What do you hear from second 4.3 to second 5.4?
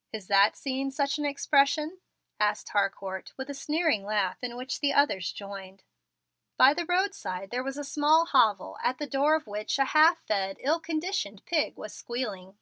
in which the others